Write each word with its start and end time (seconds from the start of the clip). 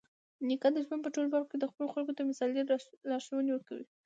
نیکه 0.47 0.69
د 0.73 0.77
ژوند 0.85 1.01
په 1.03 1.09
ټولو 1.15 1.29
برخه 1.33 1.47
کې 1.51 1.67
خپلو 1.71 1.91
خلکو 1.93 2.15
ته 2.17 2.21
مثالي 2.29 2.61
لارښوونې 3.09 3.51
ورکوي. 3.53 3.85